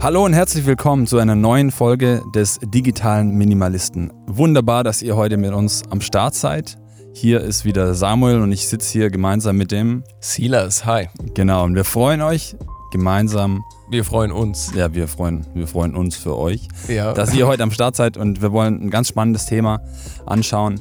[0.00, 4.12] Hallo und herzlich willkommen zu einer neuen Folge des digitalen Minimalisten.
[4.26, 6.78] Wunderbar, dass ihr heute mit uns am Start seid.
[7.14, 10.84] Hier ist wieder Samuel und ich sitze hier gemeinsam mit dem Silas.
[10.86, 11.08] Hi.
[11.34, 12.54] Genau, und wir freuen euch
[12.92, 13.64] gemeinsam.
[13.90, 14.72] Wir freuen uns.
[14.74, 17.12] Ja, wir freuen, wir freuen uns für euch, Ja.
[17.12, 19.80] dass ihr heute am Start seid und wir wollen ein ganz spannendes Thema
[20.26, 20.80] anschauen.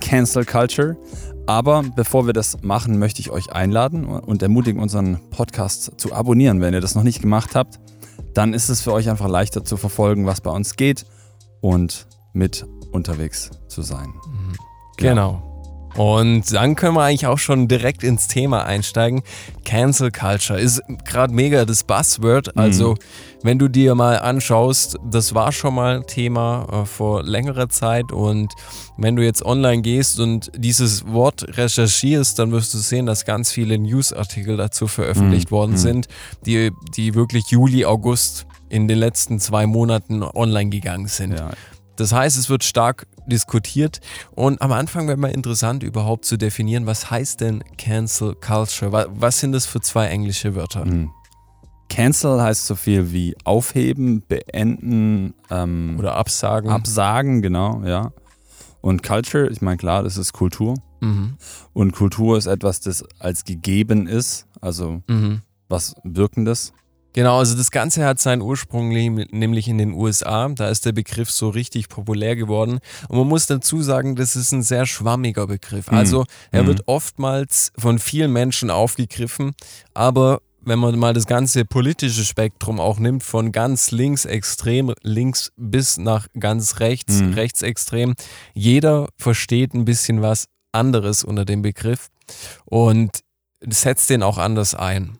[0.00, 0.96] Cancel Culture.
[1.46, 6.60] Aber bevor wir das machen, möchte ich euch einladen und ermutigen, unseren Podcast zu abonnieren.
[6.60, 7.80] Wenn ihr das noch nicht gemacht habt,
[8.34, 11.04] dann ist es für euch einfach leichter zu verfolgen, was bei uns geht
[11.60, 14.14] und mit unterwegs zu sein.
[14.96, 15.51] Genau.
[15.96, 19.22] Und dann können wir eigentlich auch schon direkt ins Thema einsteigen.
[19.64, 22.56] Cancel Culture ist gerade mega das Buzzword.
[22.56, 22.96] Also,
[23.42, 28.10] wenn du dir mal anschaust, das war schon mal Thema äh, vor längerer Zeit.
[28.10, 28.52] Und
[28.96, 33.52] wenn du jetzt online gehst und dieses Wort recherchierst, dann wirst du sehen, dass ganz
[33.52, 36.08] viele Newsartikel dazu veröffentlicht worden sind,
[36.46, 41.38] die, die wirklich Juli, August in den letzten zwei Monaten online gegangen sind.
[41.38, 41.50] Ja,
[41.96, 44.00] Das heißt, es wird stark diskutiert
[44.34, 48.92] und am Anfang wäre mal interessant, überhaupt zu definieren, was heißt denn Cancel Culture?
[48.92, 50.84] Wa- Was sind das für zwei englische Wörter?
[51.88, 56.70] Cancel heißt so viel wie aufheben, beenden, ähm, Oder Absagen?
[56.70, 58.12] absagen, genau, ja.
[58.80, 60.74] Und Culture, ich meine, klar, das ist Kultur.
[61.00, 61.36] Mhm.
[61.72, 65.42] Und Kultur ist etwas, das als gegeben ist, also Mhm.
[65.68, 66.72] was Wirkendes.
[67.14, 70.48] Genau, also das Ganze hat seinen Ursprung nämlich in den USA.
[70.48, 72.78] Da ist der Begriff so richtig populär geworden.
[73.08, 75.90] Und man muss dazu sagen, das ist ein sehr schwammiger Begriff.
[75.90, 79.52] Also er wird oftmals von vielen Menschen aufgegriffen,
[79.94, 85.50] aber wenn man mal das ganze politische Spektrum auch nimmt, von ganz links extrem links
[85.56, 87.34] bis nach ganz rechts Mhm.
[87.34, 88.14] rechtsextrem,
[88.54, 92.08] jeder versteht ein bisschen was anderes unter dem Begriff
[92.64, 93.10] und
[93.60, 95.18] setzt den auch anders ein.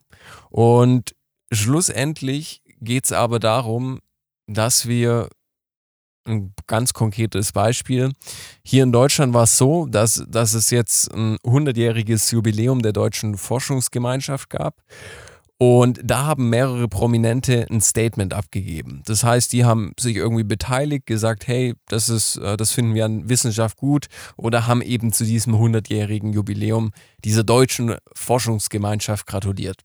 [0.51, 1.13] Und
[1.53, 4.01] schlussendlich geht es aber darum,
[4.47, 5.29] dass wir
[6.25, 8.13] ein ganz konkretes Beispiel.
[8.65, 13.37] Hier in Deutschland war es so, dass, dass es jetzt ein 100-jähriges Jubiläum der deutschen
[13.37, 14.83] Forschungsgemeinschaft gab.
[15.59, 19.03] Und da haben mehrere Prominente ein Statement abgegeben.
[19.07, 23.05] Das heißt, die haben sich irgendwie beteiligt, gesagt, hey, das ist, äh, das finden wir
[23.05, 24.07] an Wissenschaft gut
[24.37, 26.91] oder haben eben zu diesem 100-jährigen Jubiläum
[27.25, 29.83] dieser deutschen Forschungsgemeinschaft gratuliert.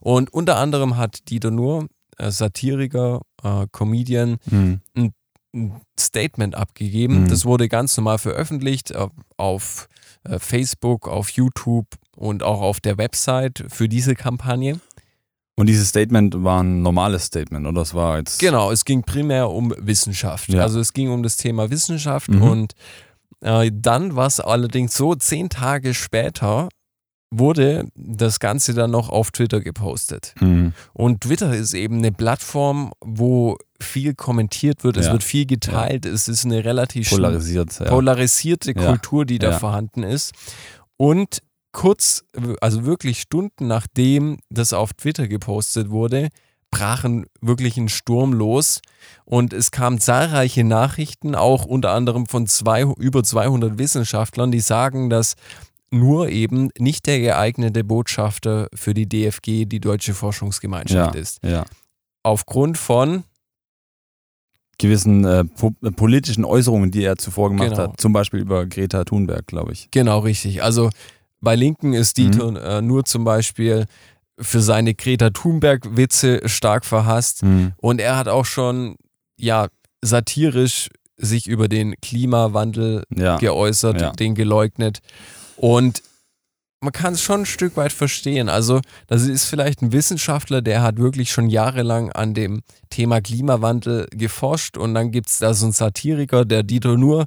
[0.00, 1.86] Und unter anderem hat Dieter Nuhr,
[2.18, 4.80] äh, Satiriker, äh, Comedian, Mhm.
[4.94, 5.12] ein
[5.98, 7.22] Statement abgegeben.
[7.22, 7.28] Mhm.
[7.28, 9.06] Das wurde ganz normal veröffentlicht äh,
[9.36, 9.88] auf
[10.24, 14.80] äh, Facebook, auf YouTube und auch auf der Website für diese Kampagne.
[15.58, 17.80] Und dieses Statement war ein normales Statement, oder?
[17.80, 18.38] Das war jetzt.
[18.40, 20.50] Genau, es ging primär um Wissenschaft.
[20.50, 20.60] Ja.
[20.62, 22.42] Also es ging um das Thema Wissenschaft Mhm.
[22.42, 22.72] und
[23.40, 26.68] äh, dann war es allerdings so, zehn Tage später
[27.30, 30.34] wurde das Ganze dann noch auf Twitter gepostet.
[30.40, 30.72] Mhm.
[30.92, 35.12] Und Twitter ist eben eine Plattform, wo viel kommentiert wird, es Ja.
[35.12, 37.78] wird viel geteilt, es ist eine relativ Polarisiert.
[37.80, 37.86] Ja.
[37.90, 38.86] polarisierte Ja.
[38.86, 39.58] Kultur, die da Ja.
[39.58, 40.32] vorhanden ist.
[40.96, 41.40] Und
[41.72, 42.24] kurz,
[42.60, 46.28] also wirklich Stunden nachdem das auf Twitter gepostet wurde,
[46.70, 48.80] brachen wirklich ein Sturm los
[49.24, 55.10] und es kamen zahlreiche Nachrichten, auch unter anderem von zwei, über 200 Wissenschaftlern, die sagen,
[55.10, 55.34] dass
[55.90, 61.20] nur eben nicht der geeignete Botschafter für die DFG, die Deutsche Forschungsgemeinschaft ja.
[61.20, 61.42] ist.
[61.44, 61.64] Ja.
[62.22, 63.24] Aufgrund von,
[64.78, 67.82] Gewissen äh, po äh, politischen Äußerungen, die er zuvor gemacht Genau.
[67.84, 68.00] hat.
[68.00, 69.88] Zum Beispiel über Greta Thunberg, glaube ich.
[69.90, 70.62] Genau, richtig.
[70.62, 70.90] Also
[71.40, 73.86] bei Linken ist Dieter äh, nur zum Beispiel
[74.38, 77.42] für seine Greta Thunberg-Witze stark verhasst.
[77.42, 77.72] Mhm.
[77.78, 78.96] Und er hat auch schon,
[79.38, 79.68] ja,
[80.02, 83.38] satirisch sich über den Klimawandel Ja.
[83.38, 84.10] geäußert, Ja.
[84.12, 84.98] den geleugnet.
[85.56, 86.02] Und
[86.80, 88.48] man kann es schon ein Stück weit verstehen.
[88.48, 94.06] Also, das ist vielleicht ein Wissenschaftler, der hat wirklich schon jahrelang an dem Thema Klimawandel
[94.10, 94.76] geforscht.
[94.76, 97.24] Und dann gibt es da so einen Satiriker, der Dieter Nuhr,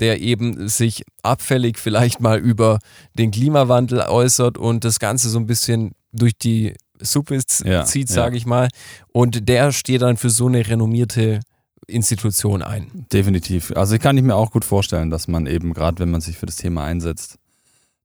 [0.00, 2.78] der eben sich abfällig vielleicht mal über
[3.14, 8.14] den Klimawandel äußert und das Ganze so ein bisschen durch die Suppe Ja, zieht, ja.
[8.14, 8.68] sage ich mal.
[9.12, 11.40] Und der steht dann für so eine renommierte
[11.86, 13.06] Institution ein.
[13.12, 13.72] Definitiv.
[13.76, 16.36] Also ich kann ich mir auch gut vorstellen, dass man eben, gerade wenn man sich
[16.36, 17.36] für das Thema einsetzt,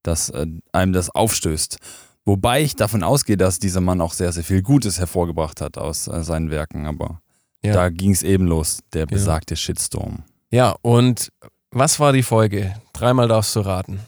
[0.04, 1.78] dass äh, einem das aufstößt.
[2.26, 6.08] Wobei ich davon ausgehe, dass dieser Mann auch sehr, sehr viel Gutes hervorgebracht hat aus
[6.08, 6.86] äh, seinen Werken.
[6.86, 7.22] Aber
[7.64, 7.74] Ja.
[7.74, 10.24] da ging es eben los, der besagte Shitstorm.
[10.52, 11.32] Ja, und
[11.72, 12.76] was war die Folge?
[12.94, 14.02] Dreimal darfst du raten.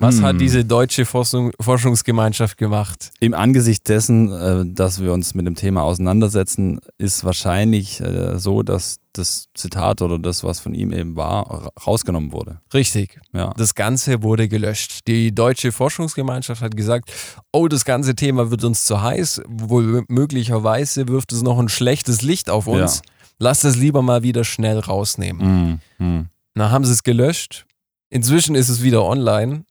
[0.00, 0.24] Was Hm.
[0.24, 3.10] hat diese deutsche Forschung, Forschungsgemeinschaft gemacht?
[3.20, 8.62] Im Angesicht dessen, äh, dass wir uns mit dem Thema auseinandersetzen, ist wahrscheinlich äh, so,
[8.62, 12.60] dass das Zitat oder das, was von ihm eben war, ra- rausgenommen wurde.
[12.72, 13.20] Richtig.
[13.32, 13.52] Ja.
[13.56, 15.06] Das Ganze wurde gelöscht.
[15.06, 17.12] Die deutsche Forschungsgemeinschaft hat gesagt,
[17.52, 22.22] oh, das ganze Thema wird uns zu heiß, wohl möglicherweise wirft es noch ein schlechtes
[22.22, 23.02] Licht auf uns.
[23.38, 25.80] Lass das lieber mal wieder schnell rausnehmen.
[25.98, 26.28] Mm, mm.
[26.54, 27.66] Na, haben sie es gelöscht.
[28.10, 29.64] Inzwischen ist es wieder online.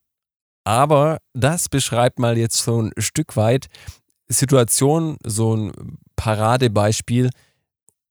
[0.69, 3.69] Aber das beschreibt mal jetzt so ein Stück weit
[4.27, 5.71] Situation, so ein
[6.15, 7.31] Paradebeispiel,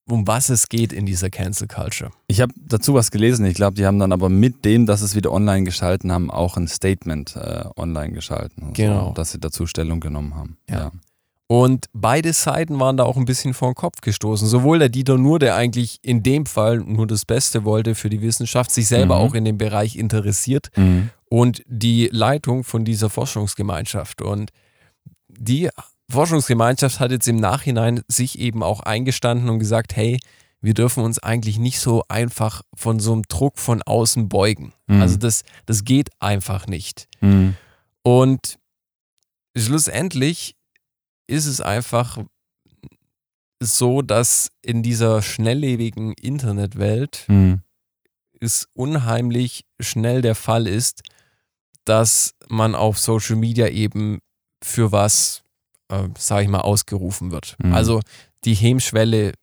[0.09, 2.11] um was es geht in dieser Cancel Culture.
[2.27, 3.45] Ich habe dazu was gelesen.
[3.45, 6.57] Ich glaube, die haben dann aber mit dem, dass es wieder online geschalten haben, auch
[6.57, 8.63] ein Statement äh, online geschalten.
[8.63, 9.13] Also, Genau.
[9.13, 10.57] Dass sie dazu Stellung genommen haben.
[10.69, 10.91] Ja.
[11.51, 14.47] Und beide Seiten waren da auch ein bisschen vor den Kopf gestoßen.
[14.47, 18.21] Sowohl der Dieter Nur, der eigentlich in dem Fall nur das Beste wollte für die
[18.21, 19.21] Wissenschaft, sich selber Mhm.
[19.21, 21.09] auch in dem Bereich interessiert, Mhm.
[21.27, 24.21] und die Leitung von dieser Forschungsgemeinschaft.
[24.21, 24.51] Und
[25.27, 25.69] die
[26.11, 30.19] Forschungsgemeinschaft hat jetzt im Nachhinein sich eben auch eingestanden und gesagt, hey,
[30.61, 34.73] wir dürfen uns eigentlich nicht so einfach von so einem Druck von außen beugen.
[34.85, 35.01] Mhm.
[35.01, 37.07] Also das, das geht einfach nicht.
[37.21, 37.55] Mhm.
[38.03, 38.59] Und
[39.57, 40.55] schlussendlich
[41.29, 42.17] ist es einfach
[43.61, 47.61] so, dass in dieser schnelllebigen Internetwelt Mhm.
[48.39, 51.01] es unheimlich schnell der Fall ist,
[51.85, 54.19] dass man auf Social Media eben
[54.63, 55.43] für was,
[55.91, 57.57] äh, sage ich mal, ausgerufen wird.
[57.61, 57.73] Mhm.
[57.73, 58.01] Also
[58.45, 59.33] die Hemmschwelle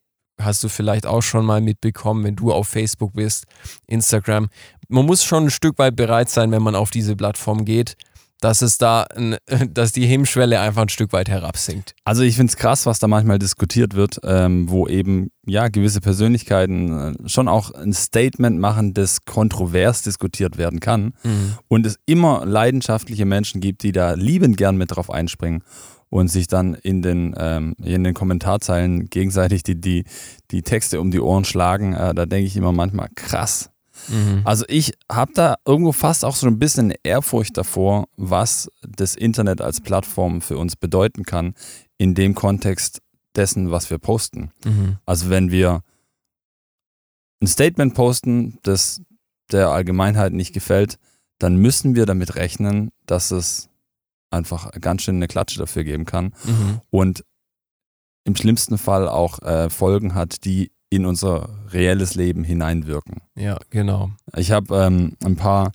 [0.40, 3.44] hast du vielleicht auch schon mal mitbekommen, wenn du auf Facebook bist,
[3.86, 4.48] Instagram.
[4.88, 7.96] Man muss schon ein Stück weit bereit sein, wenn man auf diese Plattform geht,
[8.40, 9.36] dass es da, ein,
[9.70, 11.94] dass die Hemmschwelle einfach ein Stück weit herabsinkt.
[12.04, 16.00] Also ich finde es krass, was da manchmal diskutiert wird, ähm, wo eben ja gewisse
[16.00, 21.14] Persönlichkeiten äh, schon auch ein Statement machen, das kontrovers diskutiert werden kann
[21.68, 25.62] und es immer leidenschaftliche Menschen gibt, die da liebend gern mit drauf einspringen
[26.08, 30.04] und sich dann in den, ähm, in den Kommentarzeilen gegenseitig die, die,
[30.50, 31.94] die Texte um die Ohren schlagen.
[31.94, 33.70] Äh, da denke ich immer manchmal krass.
[34.08, 34.42] Mhm.
[34.44, 39.60] Also ich habe da irgendwo fast auch so ein bisschen Ehrfurcht davor, was das Internet
[39.60, 41.54] als Plattform für uns bedeuten kann,
[41.98, 43.00] in dem Kontext
[43.34, 44.50] dessen, was wir posten.
[44.64, 44.96] Mhm.
[45.06, 45.82] Also wenn wir
[47.42, 49.02] ein Statement posten, das
[49.52, 50.98] der Allgemeinheit nicht gefällt,
[51.38, 53.68] dann müssen wir damit rechnen, dass es
[54.30, 56.80] einfach ganz schön eine Klatsche dafür geben kann Mhm.
[56.90, 57.24] und
[58.24, 63.22] im schlimmsten Fall auch äh, Folgen hat, die in unser reelles Leben hineinwirken.
[63.34, 64.10] Ja, genau.
[64.36, 65.72] Ich habe ähm, ein paar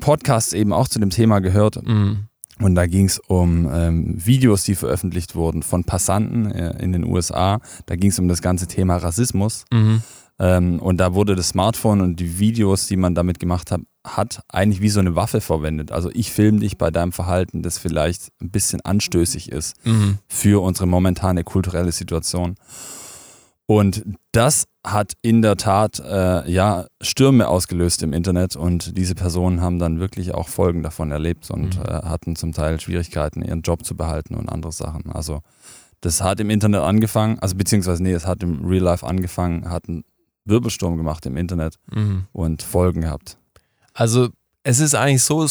[0.00, 2.26] Podcasts eben auch zu dem Thema gehört Mhm.
[2.60, 7.04] und da ging es um ähm, Videos, die veröffentlicht wurden von Passanten äh, in den
[7.04, 7.60] USA.
[7.86, 10.02] Da ging es um das ganze Thema Rassismus Mhm.
[10.38, 14.42] ähm, und da wurde das Smartphone und die Videos, die man damit gemacht hat, hat
[14.48, 15.90] eigentlich wie so eine Waffe verwendet.
[15.92, 20.18] Also ich filme dich bei deinem Verhalten, das vielleicht ein bisschen anstößig ist Mhm.
[20.28, 22.54] für unsere momentane kulturelle Situation.
[23.66, 29.60] Und das hat in der Tat äh, ja Stürme ausgelöst im Internet und diese Personen
[29.60, 31.82] haben dann wirklich auch Folgen davon erlebt und Mhm.
[31.84, 35.10] äh, hatten zum Teil Schwierigkeiten, ihren Job zu behalten und andere Sachen.
[35.10, 35.40] Also
[36.00, 39.88] das hat im Internet angefangen, also beziehungsweise nee, es hat im Real Life angefangen, hat
[39.88, 40.04] einen
[40.44, 42.26] Wirbelsturm gemacht im Internet Mhm.
[42.32, 43.38] und Folgen gehabt.
[43.94, 44.28] Also
[44.62, 45.44] es ist eigentlich so,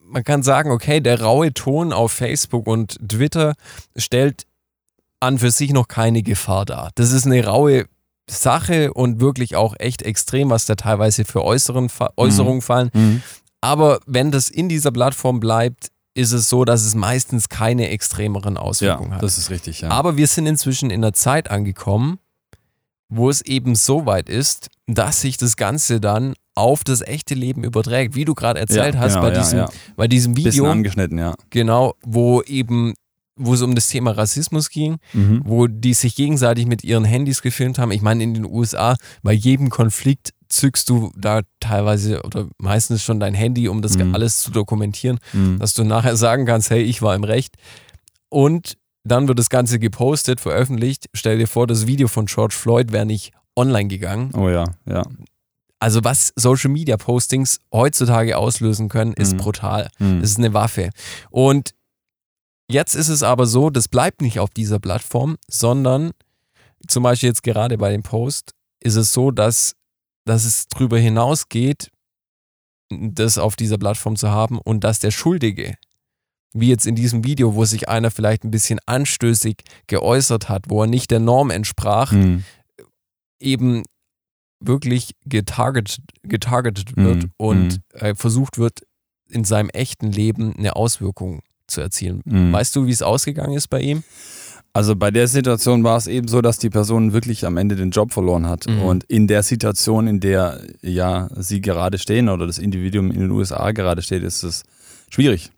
[0.00, 3.54] man kann sagen, okay, der raue Ton auf Facebook und Twitter
[3.96, 4.44] stellt
[5.20, 6.90] an für sich noch keine Gefahr dar.
[6.94, 7.86] Das ist eine raue
[8.28, 13.22] Sache und wirklich auch echt extrem, was da teilweise für Äußeren, fa- Äußerungen fallen.
[13.60, 18.54] Aber wenn das in dieser Plattform bleibt, ist es so, dass es meistens keine extremeren
[18.54, 19.22] Ja, Auswirkungen hat.
[19.22, 19.82] das ist richtig.
[19.82, 19.90] Ja.
[19.90, 22.18] Aber wir sind inzwischen in einer Zeit angekommen,
[23.08, 27.62] wo es eben so weit ist, dass sich das Ganze dann auf das echte Leben
[27.64, 28.14] überträgt.
[28.14, 29.68] Wie du gerade erzählt ja, hast genau, bei, ja, diesem, ja.
[29.94, 31.34] bei diesem Bisschen Video, angeschnitten, ja.
[31.50, 32.94] genau, wo eben,
[33.36, 35.42] wo es um das Thema Rassismus ging, Mhm.
[35.44, 37.90] wo die sich gegenseitig mit ihren Handys gefilmt haben.
[37.92, 43.18] Ich meine, in den USA, bei jedem Konflikt zückst du da teilweise oder meistens schon
[43.20, 44.14] dein Handy, um das Mhm.
[44.14, 45.58] alles zu dokumentieren Mhm.
[45.58, 47.56] dass du nachher sagen kannst, hey, ich war im Recht.
[48.28, 51.06] Und dann wird das Ganze gepostet, veröffentlicht.
[51.14, 54.30] Stell dir vor, das Video von George Floyd wäre nicht online gegangen.
[54.34, 55.04] Oh ja, ja.
[55.78, 59.36] Also was Social Media Postings heutzutage auslösen können, ist Mhm.
[59.38, 59.90] brutal.
[59.98, 60.20] Mhm.
[60.20, 60.90] Das ist eine Waffe.
[61.30, 61.70] Und
[62.70, 66.12] jetzt ist es aber so, das bleibt nicht auf dieser Plattform, sondern
[66.88, 69.74] zum Beispiel jetzt gerade bei dem Post ist es so, dass,
[70.24, 71.90] dass es darüber hinausgeht,
[72.90, 75.74] das auf dieser Plattform zu haben und dass der Schuldige,
[76.52, 79.56] wie jetzt in diesem Video, wo sich einer vielleicht ein bisschen anstößig
[79.88, 82.44] geäußert hat, wo er nicht der Norm entsprach, Mhm.
[83.40, 83.82] eben
[84.60, 87.32] wirklich getargetet, getargetet wird Mhm.
[87.36, 88.80] und äh, versucht wird,
[89.28, 92.22] in seinem echten Leben eine Auswirkung zu erzielen.
[92.24, 92.52] Mhm.
[92.52, 94.02] Weißt du, wie es ausgegangen ist bei ihm?
[94.72, 97.90] Also bei der Situation war es eben so, dass die Person wirklich am Ende den
[97.92, 98.66] Job verloren hat.
[98.68, 98.82] Mhm.
[98.82, 103.30] Und in der Situation, in der ja sie gerade stehen oder das Individuum in den
[103.30, 104.64] USA gerade steht, ist es
[105.08, 105.50] schwierig.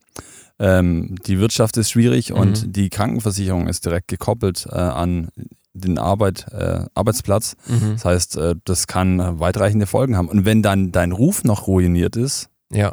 [0.60, 2.72] Ähm, die Wirtschaft ist schwierig und Mhm.
[2.72, 5.28] die Krankenversicherung ist direkt gekoppelt äh, an
[5.74, 7.54] den Arbeit, äh, Arbeitsplatz.
[7.94, 10.28] Das heißt, äh, das kann weitreichende Folgen haben.
[10.28, 12.92] Und wenn dann dein Ruf noch ruiniert ist, Ja.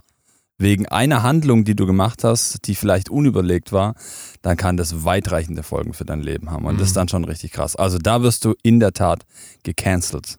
[0.58, 3.96] Wegen einer Handlung, die du gemacht hast, die vielleicht unüberlegt war,
[4.42, 6.66] dann kann das weitreichende Folgen für dein Leben haben.
[6.66, 6.88] Und das Mhm.
[6.88, 7.76] ist dann schon richtig krass.
[7.76, 9.26] Also da wirst du in der Tat
[9.64, 10.38] gecancelt.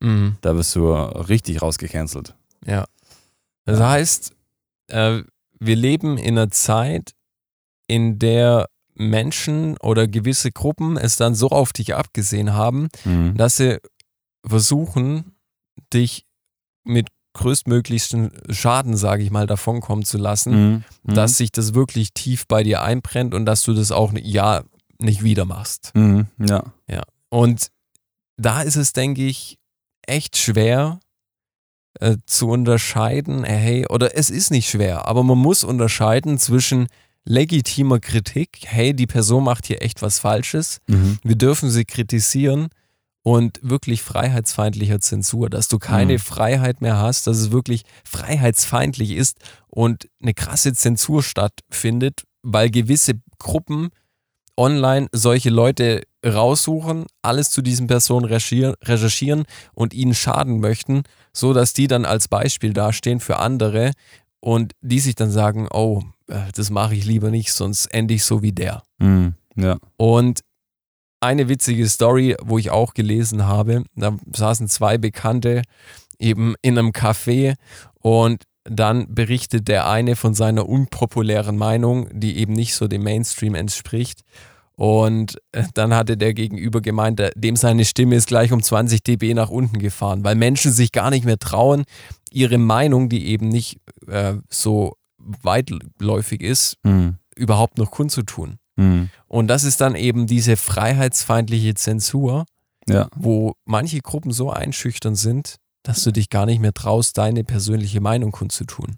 [0.00, 0.36] Mhm.
[0.40, 2.34] Da wirst du richtig rausgecancelt.
[2.64, 2.84] Ja.
[3.64, 4.32] Das heißt,
[4.88, 5.22] äh,
[5.58, 7.12] wir leben in einer Zeit,
[7.88, 13.36] in der Menschen oder gewisse Gruppen es dann so auf dich abgesehen haben, Mhm.
[13.36, 13.78] dass sie
[14.46, 15.34] versuchen,
[15.92, 16.24] dich
[16.84, 20.84] mit größtmöglichsten Schaden, sage ich mal, davonkommen zu lassen, Mhm.
[21.04, 21.14] Mhm.
[21.14, 24.62] dass sich das wirklich tief bei dir einbrennt und dass du das auch ja
[24.98, 25.92] nicht wieder machst.
[25.94, 26.26] Mhm.
[26.38, 26.64] Ja.
[27.28, 27.68] Und
[28.38, 29.58] da ist es, denke ich,
[30.06, 31.00] echt schwer
[32.00, 36.88] äh, zu unterscheiden, hey, oder es ist nicht schwer, aber man muss unterscheiden zwischen
[37.24, 41.18] legitimer Kritik, hey, die Person macht hier echt was Falsches, Mhm.
[41.24, 42.68] wir dürfen sie kritisieren
[43.26, 46.18] und wirklich freiheitsfeindlicher Zensur, dass du keine Mhm.
[46.20, 53.14] Freiheit mehr hast, dass es wirklich freiheitsfeindlich ist und eine krasse Zensur stattfindet, weil gewisse
[53.40, 53.88] Gruppen
[54.56, 61.02] online solche Leute raussuchen, alles zu diesen Personen recherchieren, und ihnen schaden möchten,
[61.32, 63.90] so dass die dann als Beispiel dastehen für andere
[64.38, 68.22] und die sich dann sagen, oh, äh, das mache ich lieber nicht, sonst ende ich
[68.22, 68.84] so wie der.
[69.00, 69.34] Mhm.
[69.56, 69.78] Ja.
[69.96, 70.42] Und
[71.26, 75.62] eine witzige Story, wo ich auch gelesen habe, da saßen zwei Bekannte
[76.18, 77.54] eben in einem Café
[78.00, 83.54] und dann berichtet der eine von seiner unpopulären Meinung, die eben nicht so dem Mainstream
[83.54, 84.22] entspricht.
[84.78, 89.02] Und äh, dann hatte der Gegenüber gemeint, der- dem seine Stimme ist gleich um 20
[89.02, 91.84] dB nach unten gefahren, weil Menschen sich gar nicht mehr trauen,
[92.30, 93.78] ihre Meinung, die eben nicht
[94.08, 94.96] äh, so
[95.42, 97.16] weitläufig ist, Mhm.
[97.36, 98.58] überhaupt noch kundzutun.
[98.76, 99.10] Mhm.
[99.28, 102.44] Und das ist dann eben diese freiheitsfeindliche Zensur,
[102.88, 103.08] Ja.
[103.16, 108.00] wo manche Gruppen so einschüchtern sind, dass du dich gar nicht mehr traust, deine persönliche
[108.00, 108.96] Meinung kundzutun.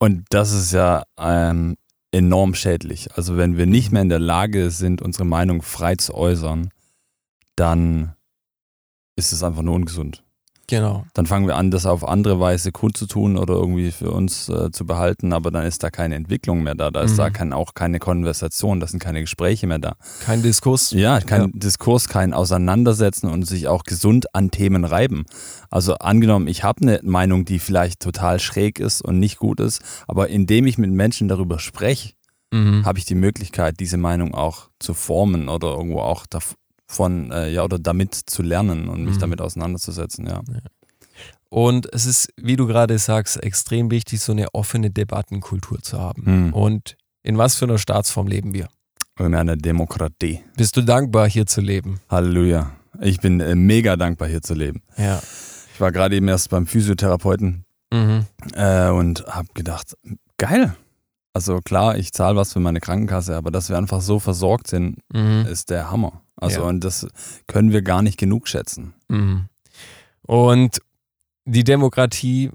[0.00, 1.76] Und das ist ja ähm,
[2.12, 3.12] enorm schädlich.
[3.16, 6.70] Also wenn wir nicht mehr in der Lage sind, unsere Meinung frei zu äußern,
[7.56, 8.14] dann
[9.16, 10.22] ist es einfach nur ungesund.
[10.70, 11.04] Genau.
[11.14, 14.84] Dann fangen wir an, das auf andere Weise kundzutun oder irgendwie für uns äh, zu
[14.84, 16.90] behalten, aber dann ist da keine Entwicklung mehr da.
[16.90, 17.16] Da ist Mhm.
[17.16, 19.96] da kein, auch keine Konversation, da sind keine Gespräche mehr da.
[20.24, 20.90] Kein Diskurs.
[20.90, 21.48] Ja, kein Ja.
[21.54, 25.24] Diskurs, kein Auseinandersetzen und sich auch gesund an Themen reiben.
[25.70, 29.80] Also angenommen, ich habe eine Meinung, die vielleicht total schräg ist und nicht gut ist,
[30.06, 32.12] aber indem ich mit Menschen darüber spreche,
[32.52, 32.84] Mhm.
[32.86, 36.26] habe ich die Möglichkeit, diese Meinung auch zu formen oder irgendwo auch
[36.88, 39.20] davon, äh, ja, oder damit zu lernen und mich Mhm.
[39.20, 40.40] damit auseinanderzusetzen, ja.
[41.50, 46.26] Und es ist, wie du gerade sagst, extrem wichtig, so eine offene Debattenkultur zu haben.
[46.26, 46.52] Hm.
[46.52, 48.68] Und in was für einer Staatsform leben wir?
[49.18, 50.40] In einer Demokratie.
[50.56, 52.00] Bist du dankbar, hier zu leben?
[52.10, 52.72] Halleluja.
[53.00, 54.82] Ich bin äh, mega dankbar, hier zu leben.
[54.98, 55.22] Ja.
[55.74, 58.26] Ich war gerade eben erst beim Physiotherapeuten Mhm.
[58.54, 59.96] äh, und habe gedacht,
[60.36, 60.76] geil.
[61.34, 64.98] Also klar, ich zahle was für meine Krankenkasse, aber dass wir einfach so versorgt sind,
[65.12, 65.46] Mhm.
[65.50, 66.22] ist der Hammer.
[66.36, 66.66] Also Ja.
[66.68, 67.06] und das
[67.46, 68.94] können wir gar nicht genug schätzen.
[69.08, 69.46] Mhm.
[70.22, 70.78] Und
[71.44, 72.50] die Demokratie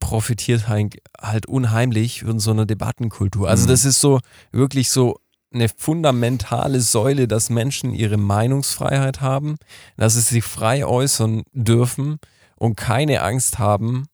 [0.00, 3.48] profitiert halt, halt unheimlich von so einer Debattenkultur.
[3.48, 3.68] Also Mhm.
[3.68, 4.20] das ist so
[4.52, 5.18] wirklich so
[5.52, 9.56] eine fundamentale Säule, dass Menschen ihre Meinungsfreiheit haben,
[9.96, 12.18] dass sie sich frei äußern dürfen
[12.56, 14.06] und keine Angst haben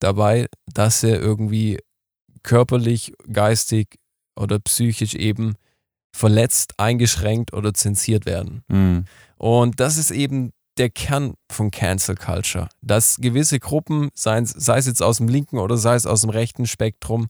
[0.00, 1.78] dabei, dass sie irgendwie
[2.42, 3.98] körperlich, geistig
[4.36, 5.54] oder psychisch eben
[6.14, 8.62] verletzt, eingeschränkt oder zensiert werden.
[8.68, 9.04] Mhm.
[9.36, 14.78] Und das ist eben der Kern von Cancel Culture, dass gewisse Gruppen, sei es, sei
[14.78, 17.28] es jetzt aus dem linken oder sei es aus dem rechten Spektrum,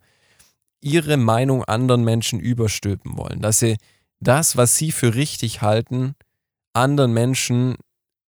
[0.81, 3.77] ihre Meinung anderen Menschen überstülpen wollen, dass sie
[4.21, 6.15] das, was sie für richtig halten,
[6.73, 7.77] anderen Menschen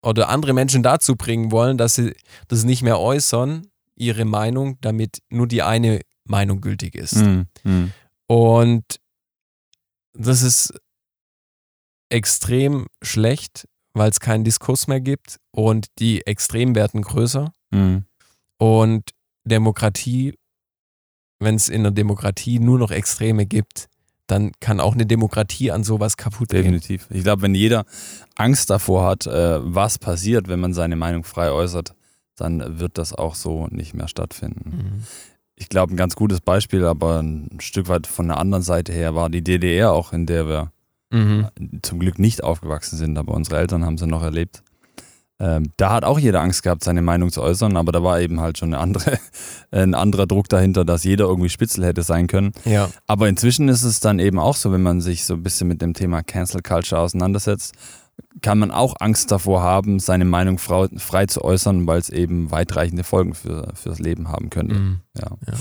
[0.01, 2.15] oder andere Menschen dazu bringen wollen, dass sie
[2.47, 7.17] das nicht mehr äußern, ihre Meinung, damit nur die eine Meinung gültig ist.
[7.17, 7.45] Mhm.
[7.63, 7.91] Mhm.
[8.27, 8.99] Und
[10.13, 10.73] das ist
[12.09, 17.51] extrem schlecht, weil es keinen Diskurs mehr gibt und die Extremen werden größer.
[17.71, 18.05] Mhm.
[18.57, 19.11] Und
[19.45, 20.35] Demokratie,
[21.39, 23.89] wenn es in der Demokratie nur noch Extreme gibt,
[24.27, 26.63] dann kann auch eine Demokratie an sowas kaputt gehen.
[26.63, 27.07] Definitiv.
[27.09, 27.85] Ich glaube, wenn jeder
[28.35, 31.93] Angst davor hat, äh, was passiert, wenn man seine Meinung frei äußert,
[32.35, 34.69] dann wird das auch so nicht mehr stattfinden.
[34.69, 35.03] Mhm.
[35.55, 39.15] Ich glaube, ein ganz gutes Beispiel, aber ein Stück weit von der anderen Seite her
[39.15, 40.71] war die DDR auch, in der wir
[41.11, 41.47] Mhm.
[41.83, 44.63] zum Glück nicht aufgewachsen sind, aber unsere Eltern haben sie noch erlebt.
[45.39, 48.39] Ähm, da hat auch jeder Angst gehabt, seine Meinung zu äußern, aber da war eben
[48.39, 49.19] halt schon andere,
[49.71, 52.51] ein anderer Druck dahinter, dass jeder irgendwie Spitzel hätte sein können.
[52.65, 52.89] Ja.
[53.05, 55.81] Aber inzwischen ist es dann eben auch so, wenn man sich so ein bisschen mit
[55.83, 57.75] dem Thema Cancel Culture auseinandersetzt,
[58.41, 63.03] kann man auch Angst davor haben, seine Meinung frei zu äußern, weil es eben weitreichende
[63.03, 64.75] Folgen für, fürs Leben haben könnte.
[64.75, 64.99] Mhm.
[65.17, 65.31] Ja.
[65.47, 65.53] Ja.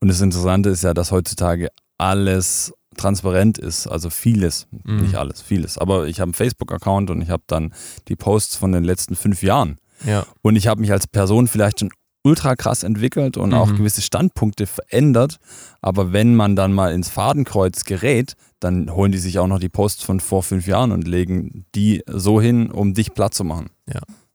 [0.00, 1.68] Und das Interessante ist ja, dass heutzutage
[1.98, 4.96] alles transparent ist, also vieles, Mhm.
[5.02, 5.78] nicht alles, vieles.
[5.78, 7.72] Aber ich habe einen Facebook-Account und ich habe dann
[8.08, 9.78] die Posts von den letzten fünf Jahren.
[10.04, 10.26] Ja.
[10.42, 11.90] Und ich habe mich als Person vielleicht schon
[12.24, 13.76] ultra krass entwickelt und auch Mhm.
[13.78, 15.36] gewisse Standpunkte verändert.
[15.80, 19.68] Aber wenn man dann mal ins Fadenkreuz gerät, dann holen die sich auch noch die
[19.68, 23.70] Posts von vor fünf Jahren und legen die so hin, um dich platt zu machen.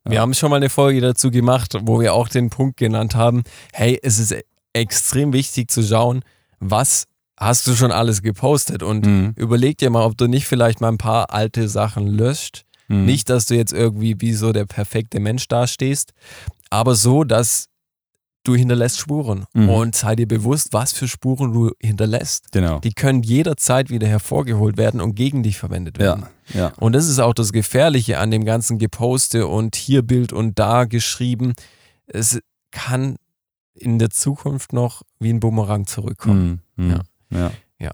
[0.09, 3.43] Wir haben schon mal eine Folge dazu gemacht, wo wir auch den Punkt genannt haben,
[3.73, 4.35] hey, es ist
[4.73, 6.21] extrem wichtig zu schauen,
[6.59, 7.05] was
[7.39, 9.33] hast du schon alles gepostet und Mhm.
[9.35, 12.63] überleg dir mal, ob du nicht vielleicht mal ein paar alte Sachen löscht.
[12.87, 13.05] Mhm.
[13.05, 16.13] Nicht, dass du jetzt irgendwie wie so der perfekte Mensch dastehst,
[16.69, 17.67] aber so, dass
[18.47, 19.69] du hinterlässt Spuren Mhm.
[19.69, 22.51] und sei dir bewusst, was für Spuren du hinterlässt.
[22.51, 22.79] Genau.
[22.79, 26.27] Die können jederzeit wieder hervorgeholt werden und gegen dich verwendet werden.
[26.53, 26.73] Ja, ja.
[26.77, 30.85] Und das ist auch das Gefährliche an dem ganzen Geposte und hier Bild und da
[30.85, 31.53] geschrieben.
[32.07, 32.39] Es
[32.71, 33.17] kann
[33.73, 36.61] in der Zukunft noch wie ein Bumerang zurückkommen.
[36.75, 36.85] Mhm.
[36.85, 36.91] Mhm.
[37.31, 37.51] Ja.
[37.79, 37.91] ja.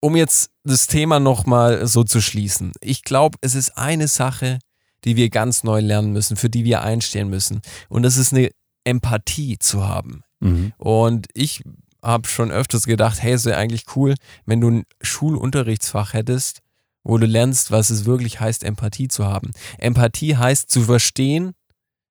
[0.00, 2.72] Um jetzt das Thema nochmal so zu schließen.
[2.80, 4.58] Ich glaube, es ist eine Sache,
[5.04, 7.60] die wir ganz neu lernen müssen, für die wir einstehen müssen.
[7.88, 8.50] Und das ist eine
[8.84, 10.22] Empathie zu haben.
[10.40, 10.72] Mhm.
[10.78, 11.62] Und ich
[12.02, 14.14] habe schon öfters gedacht, hey, es wäre eigentlich cool,
[14.46, 16.60] wenn du ein Schulunterrichtsfach hättest,
[17.04, 19.50] wo du lernst, was es wirklich heißt, Empathie zu haben.
[19.78, 21.52] Empathie heißt zu verstehen,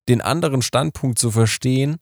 [0.08, 1.96] den anderen Standpunkt zu verstehen,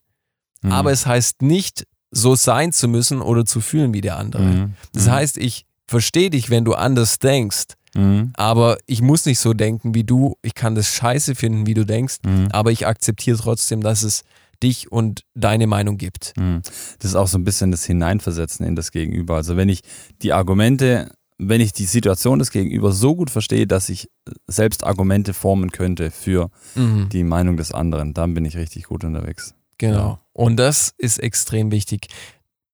[0.61, 0.71] Mhm.
[0.71, 4.43] aber es heißt nicht, so sein zu müssen oder zu fühlen wie der andere.
[4.43, 4.73] Mhm.
[4.93, 8.33] Das heißt, ich verstehe dich, wenn du anders denkst, Mhm.
[8.35, 10.35] aber ich muss nicht so denken wie du.
[10.41, 12.49] Ich kann das scheiße finden, wie du denkst, Mhm.
[12.51, 14.23] aber ich akzeptiere trotzdem, dass es
[14.63, 16.33] dich und deine Meinung gibt.
[16.37, 16.61] Mhm.
[16.99, 19.35] Das ist auch so ein bisschen das Hineinversetzen in das Gegenüber.
[19.35, 19.81] Also wenn ich
[20.21, 24.09] die Argumente, wenn ich die Situation des Gegenüber so gut verstehe, dass ich
[24.47, 27.09] selbst Argumente formen könnte für Mhm.
[27.09, 29.53] die Meinung des anderen, dann bin ich richtig gut unterwegs.
[29.77, 29.97] Genau.
[29.97, 30.21] Ja.
[30.33, 32.07] Und das ist extrem wichtig.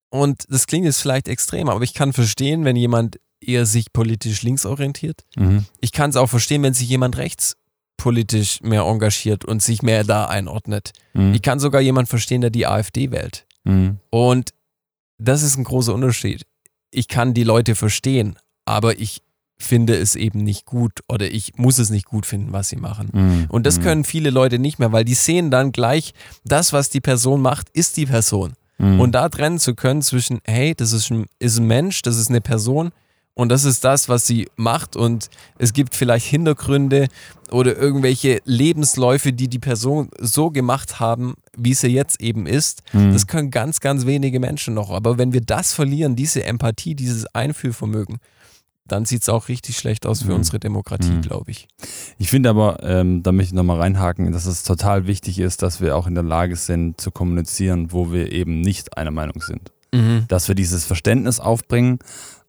[0.09, 4.41] Und das klingt jetzt vielleicht extrem, aber ich kann verstehen, wenn jemand eher sich politisch
[4.41, 5.25] links orientiert.
[5.35, 5.65] Mhm.
[5.81, 7.17] Ich kann es auch verstehen, wenn sich jemand
[7.99, 10.91] rechtspolitisch mehr engagiert und sich mehr da einordnet.
[11.13, 11.33] Mhm.
[11.33, 13.45] Ich kann sogar jemand verstehen, der die AfD wählt.
[13.63, 13.97] Mhm.
[14.09, 14.51] Und
[15.17, 16.45] das ist ein großer Unterschied.
[16.91, 19.21] Ich kann die Leute verstehen, aber ich
[19.57, 23.09] finde es eben nicht gut oder ich muss es nicht gut finden, was sie machen.
[23.13, 23.45] Mhm.
[23.49, 23.83] Und das Mhm.
[23.83, 27.69] können viele Leute nicht mehr, weil die sehen dann gleich, das, was die Person macht,
[27.69, 28.53] ist die Person.
[28.77, 28.99] Mhm.
[28.99, 32.29] Und da trennen zu können zwischen, hey, das ist ein, ist ein Mensch, das ist
[32.29, 32.91] eine Person
[33.35, 37.07] und das ist das, was sie macht und es gibt vielleicht Hintergründe
[37.51, 42.81] oder irgendwelche Lebensläufe, die die Person so gemacht haben, wie sie jetzt eben ist.
[42.93, 43.13] Mhm.
[43.13, 44.89] Das können ganz, ganz wenige Menschen noch.
[44.89, 48.17] Aber wenn wir das verlieren, diese Empathie, dieses Einfühlvermögen,
[48.87, 50.35] dann sieht es auch richtig schlecht aus für Mhm.
[50.35, 51.21] unsere Demokratie, Mhm.
[51.21, 51.67] glaube ich.
[52.19, 55.81] Ich finde aber, ähm, da möchte ich nochmal reinhaken, dass es total wichtig ist, dass
[55.81, 59.71] wir auch in der Lage sind zu kommunizieren, wo wir eben nicht einer Meinung sind.
[60.27, 61.99] Dass wir dieses Verständnis aufbringen,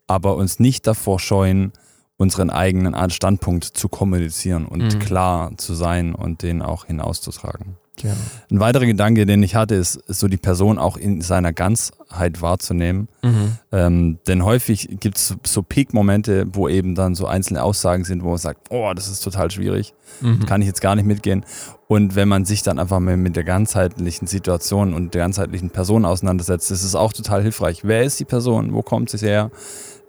[0.07, 1.73] aber uns nicht davor scheuen,
[2.19, 4.99] unseren eigenen Standpunkt zu kommunizieren und Mhm.
[5.01, 7.77] klar zu sein und den auch hinauszutragen.
[7.99, 8.14] Genau.
[8.51, 12.42] Ein weiterer Gedanke, den ich hatte, ist, ist so die Person auch in seiner Ganzheit
[12.42, 13.09] wahrzunehmen.
[13.23, 13.53] Mhm.
[13.73, 18.29] Ähm, denn häufig gibt es so Peak-Momente, wo eben dann so einzelne Aussagen sind, wo
[18.29, 20.45] man sagt, oh, das ist total schwierig, Mhm.
[20.45, 21.45] kann ich jetzt gar nicht mitgehen.
[21.88, 26.05] Und wenn man sich dann einfach mal mit der ganzheitlichen Situation und der ganzheitlichen Person
[26.05, 27.81] auseinandersetzt, ist es auch total hilfreich.
[27.83, 28.75] Wer ist die Person?
[28.75, 29.51] Wo kommt sie her?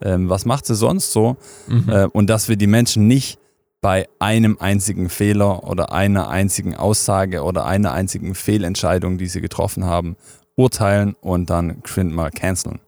[0.01, 1.37] Ähm, was macht sie sonst so?
[1.67, 1.89] Mhm.
[1.89, 3.39] Äh, und dass wir die Menschen nicht
[3.81, 9.85] bei einem einzigen Fehler oder einer einzigen Aussage oder einer einzigen Fehlentscheidung, die sie getroffen
[9.85, 10.17] haben,
[10.55, 12.79] urteilen und dann geschwind mal canceln.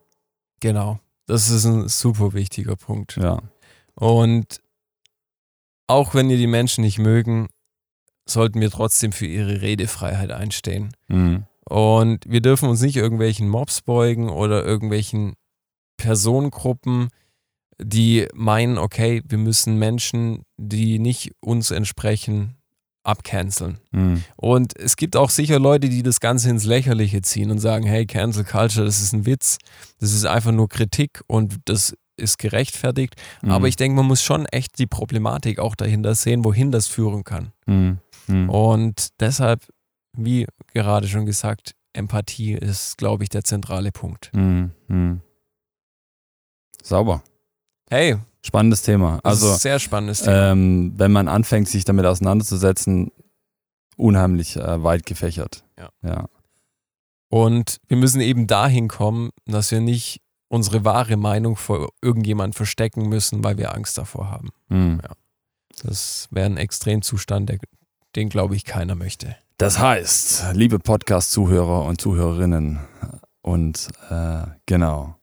[0.59, 0.99] Genau.
[1.27, 3.17] Das ist ein super wichtiger Punkt.
[3.17, 3.39] Ja.
[3.93, 4.61] Und
[5.87, 7.49] auch wenn wir die Menschen nicht mögen,
[8.27, 10.95] sollten wir trotzdem für ihre Redefreiheit einstehen.
[11.07, 11.45] Mhm.
[11.65, 15.33] Und wir dürfen uns nicht irgendwelchen Mobs beugen oder irgendwelchen
[15.99, 17.09] Personengruppen,
[17.81, 22.55] die meinen, okay, wir müssen Menschen, die nicht uns entsprechen,
[23.03, 23.77] abcanceln.
[23.91, 24.23] Mhm.
[24.35, 28.05] Und es gibt auch sicher Leute, die das Ganze ins Lächerliche ziehen und sagen, hey,
[28.05, 29.57] Cancel Culture, das ist ein Witz,
[29.99, 33.15] das ist einfach nur Kritik und das ist gerechtfertigt.
[33.41, 33.51] Mhm.
[33.51, 37.23] Aber ich denke, man muss schon echt die Problematik auch dahinter sehen, wohin das führen
[37.23, 37.51] kann.
[37.65, 37.99] Mhm.
[38.27, 38.49] Mhm.
[38.49, 39.65] Und deshalb,
[40.17, 44.31] wie gerade schon gesagt, Empathie ist, glaube ich, der zentrale Punkt.
[44.33, 45.21] Mhm.
[46.83, 47.23] Sauber.
[47.89, 49.19] Hey, Spannendes Thema.
[49.23, 50.51] Also, sehr spannendes Thema.
[50.51, 53.11] ähm, wenn man anfängt, sich damit auseinanderzusetzen,
[53.97, 55.63] unheimlich äh, weit gefächert.
[55.77, 55.89] Ja.
[56.03, 56.25] ja.
[57.29, 63.09] Und wir müssen eben dahin kommen, dass wir nicht unsere wahre Meinung vor irgendjemand verstecken
[63.09, 64.49] müssen, weil wir Angst davor haben.
[64.69, 65.01] Mhm.
[65.83, 67.59] Das wäre ein Extremzustand, der,
[68.15, 69.35] den, glaube ich, keiner möchte.
[69.57, 72.79] Das heißt, liebe Podcast-Zuhörer und Zuhörerinnen,
[73.41, 75.18] und äh, genau,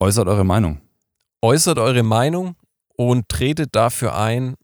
[0.00, 0.80] äußert eure Meinung.
[1.42, 2.56] Äußert eure Meinung
[2.96, 4.54] und tretet dafür ein,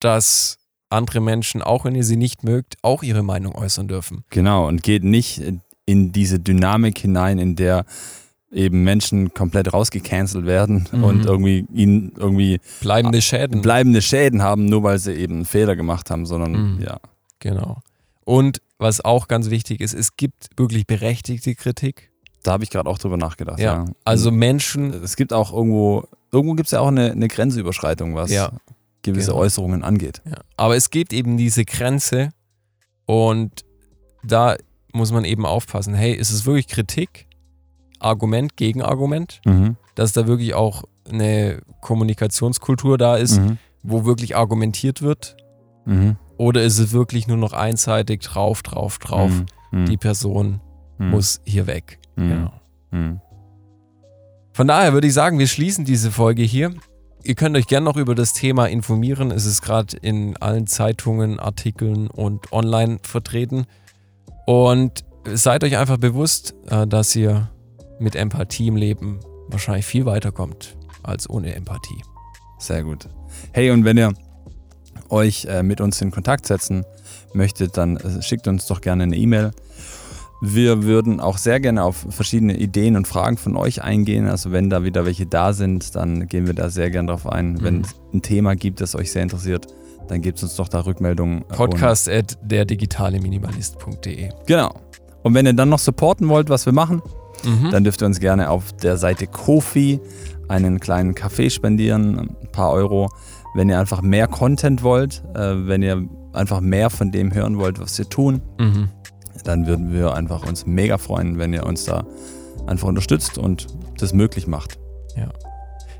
[0.00, 0.58] dass
[0.90, 4.24] andere Menschen, auch wenn ihr sie nicht mögt, auch ihre Meinung äußern dürfen.
[4.30, 5.40] Genau, und geht nicht
[5.86, 7.84] in diese Dynamik hinein, in der
[8.52, 11.04] eben Menschen komplett rausgecancelt werden Mhm.
[11.04, 13.62] und irgendwie ihnen irgendwie Bleibende Schäden.
[13.62, 16.82] bleibende Schäden haben, nur weil sie eben einen Fehler gemacht haben, sondern Mhm.
[16.82, 16.98] ja.
[17.38, 17.78] genau.
[18.24, 22.09] Und was auch ganz wichtig ist, es gibt wirklich berechtigte Kritik.
[22.42, 23.58] Da habe ich gerade auch drüber nachgedacht.
[23.58, 23.84] Ja.
[23.84, 23.84] Ja.
[24.04, 28.30] Also Menschen, es gibt auch irgendwo, irgendwo gibt es ja auch eine, eine Grenzüberschreitung, was
[28.30, 28.52] Ja.
[29.02, 29.40] gewisse Genau.
[29.42, 30.22] Äußerungen angeht.
[30.26, 30.36] ja.
[30.56, 32.30] aber es gibt eben diese Grenze
[33.06, 33.64] und
[34.24, 34.56] da
[34.92, 35.94] muss man eben aufpassen.
[35.94, 37.26] Hey, ist es wirklich Kritik?
[37.98, 39.40] Argument gegen Argument?
[39.44, 39.76] Mhm.
[39.94, 43.58] Dass da wirklich auch eine Kommunikationskultur da ist, Mhm.
[43.82, 45.36] wo wirklich argumentiert wird?
[45.84, 46.16] Mhm.
[46.36, 49.30] Oder ist es wirklich nur noch einseitig drauf, drauf, drauf?
[49.70, 49.86] Mhm.
[49.86, 50.60] Die Person
[50.98, 51.10] Mhm.
[51.10, 51.98] muss hier weg.
[52.16, 52.28] Mhm.
[52.28, 52.52] Genau.
[52.90, 53.20] Mhm.
[54.52, 56.74] Von daher würde ich sagen, wir schließen diese Folge hier.
[57.22, 59.30] Ihr könnt euch gerne noch über das Thema informieren.
[59.30, 63.66] Es ist gerade in allen Zeitungen, Artikeln und online vertreten.
[64.46, 67.50] Und seid euch einfach bewusst, äh, dass ihr
[67.98, 72.02] mit Empathie im Leben wahrscheinlich viel weiterkommt als ohne Empathie.
[72.58, 73.08] Sehr gut.
[73.52, 74.12] Hey, und wenn ihr
[75.08, 76.84] euch äh, mit uns in Kontakt setzen
[77.34, 79.50] möchtet, dann äh, schickt uns doch gerne eine E-Mail.
[80.40, 84.26] Wir würden auch sehr gerne auf verschiedene Ideen und Fragen von euch eingehen.
[84.26, 87.52] Also wenn da wieder welche da sind, dann gehen wir da sehr gerne drauf ein.
[87.54, 87.62] Mhm.
[87.62, 89.66] Wenn es ein Thema gibt, das euch sehr interessiert,
[90.08, 91.44] dann gebt uns doch da Rückmeldungen.
[91.48, 94.30] Podcast at der digitale Minimalist.de.
[94.46, 94.70] Genau.
[95.22, 97.02] Und wenn ihr dann noch supporten wollt, was wir machen,
[97.44, 97.70] Mhm.
[97.70, 99.98] dann dürft ihr uns gerne auf der Seite Kofi
[100.48, 103.08] einen kleinen Kaffee spendieren, ein paar Euro.
[103.54, 107.80] Wenn ihr einfach mehr Content wollt, äh, wenn ihr einfach mehr von dem hören wollt,
[107.80, 108.88] was wir tun, Mhm.
[109.42, 112.06] Dann würden wir einfach uns mega freuen, wenn ihr uns da
[112.66, 113.66] einfach unterstützt und
[113.98, 114.78] das möglich macht.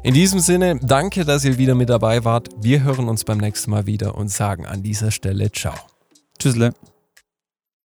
[0.03, 2.49] In diesem Sinne, danke, dass ihr wieder mit dabei wart.
[2.59, 5.75] Wir hören uns beim nächsten Mal wieder und sagen an dieser Stelle Ciao.
[6.39, 6.73] Tschüssle.